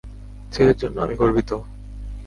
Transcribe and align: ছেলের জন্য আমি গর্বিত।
ছেলের 0.51 0.77
জন্য 0.77 0.97
আমি 0.99 1.15
গর্বিত। 1.15 1.51